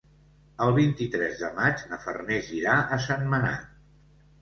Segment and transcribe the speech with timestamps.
[0.67, 3.73] El vint-i-tres de maig na Farners irà a Sentmenat.